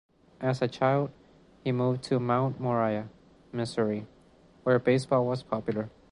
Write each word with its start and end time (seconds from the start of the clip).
As 0.39 0.63
a 0.63 0.67
child, 0.67 1.11
he 1.63 1.71
moved 1.71 2.01
to 2.05 2.19
Mount 2.19 2.59
Moriah, 2.59 3.07
Missouri, 3.51 4.07
where 4.63 4.79
baseball 4.79 5.27
was 5.27 5.43
popular. 5.43 5.91